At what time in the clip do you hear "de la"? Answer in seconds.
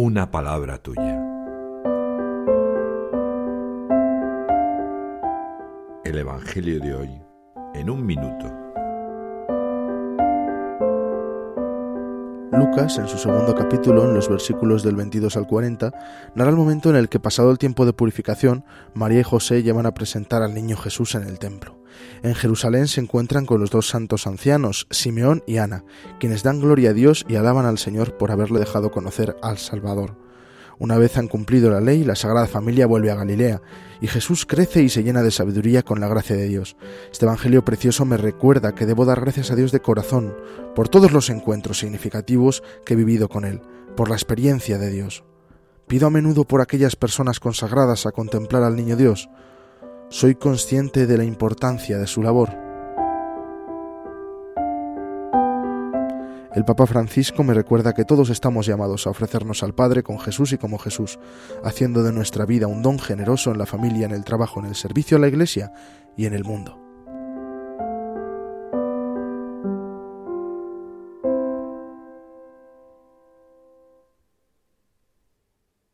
51.06-51.22